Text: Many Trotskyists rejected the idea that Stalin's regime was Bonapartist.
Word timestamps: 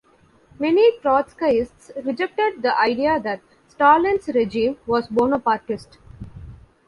Many 0.57 0.97
Trotskyists 0.97 1.91
rejected 2.03 2.63
the 2.63 2.75
idea 2.75 3.19
that 3.19 3.39
Stalin's 3.67 4.27
regime 4.29 4.77
was 4.87 5.07
Bonapartist. 5.07 5.99